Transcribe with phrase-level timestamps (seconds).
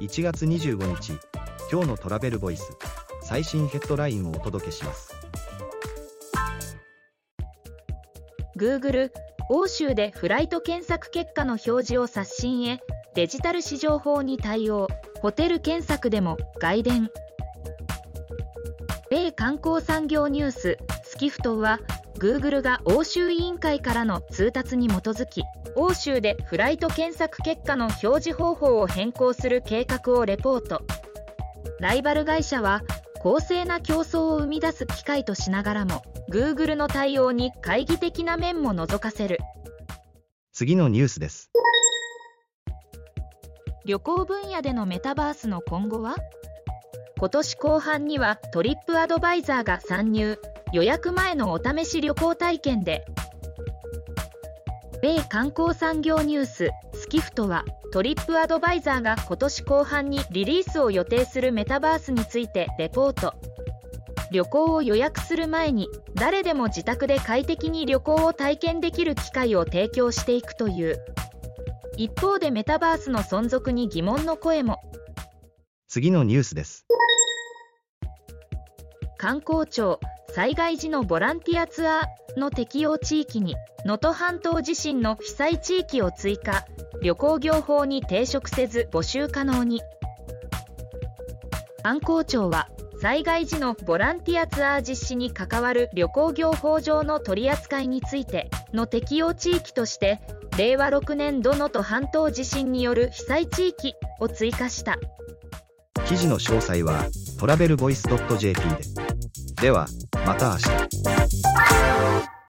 [0.00, 1.12] 1月25日
[1.70, 2.72] 今日のトラベルボイス
[3.22, 5.14] 最新ヘッドラインをお届けします。
[8.56, 9.10] Google
[9.50, 12.80] 欧州でフライト検索結果の表示を刷新へ
[13.14, 14.88] デジタル市場法に対応
[15.20, 17.10] ホテル検索でも外伝。
[19.10, 21.78] 米観光産業ニューススキフトは
[22.20, 25.42] Google が欧州委員会からの通達に基づき
[25.74, 30.82] 欧州でフライト検索結果の表示方法を変更する計画をレポート。
[31.78, 32.82] ライバル会社は
[33.20, 39.38] 公正な競争を生み出す機会としながらも Google の対応に懐疑的な面も覗かせる。
[40.52, 41.50] 次のニュースです。
[43.86, 46.16] 旅行分野でのメタバースの今後は？
[47.18, 50.38] 今年後半にはトリップアドバイザーが参入
[50.72, 53.04] 予約前のお試し旅行体験で。
[55.02, 63.34] 米観光産業ニューススキフトはトリップアドバイザーが今年後半にリリースを予定するメタバースについてレポート。
[64.30, 71.04] 旅行を予約する前に誰でも自宅で快適に旅行を体験できる機会を提供していくという。
[71.96, 74.80] 一方でメタバースの存続に疑問の声も。
[75.88, 76.86] 次のニュースです。
[79.18, 79.98] 観光庁
[80.34, 86.64] 災害時のボランティアツアーの適用地域に能登半島地震の被災地域を追加。
[87.02, 89.80] 旅行業法に抵触せず募集可能に。
[91.82, 92.68] 観光庁は
[93.00, 100.20] 災害時のボランティアツアー実施に関わる旅行業法上の取り扱いについての適用地域として
[100.58, 104.98] 令和6年度能登半島地震による被災地域を追加した。
[106.06, 107.06] 記事の詳細は
[107.38, 108.02] トラベルボイス
[108.38, 109.10] .jp で。
[109.62, 109.86] では
[110.26, 112.29] また明日。